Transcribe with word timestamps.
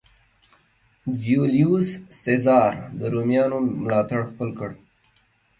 جیولیوس 1.21 1.87
سزار 2.21 2.73
د 2.99 3.01
رومیانو 3.13 3.57
ملاتړ 3.83 4.19
خپل 4.29 4.49
کړ. 4.59 4.69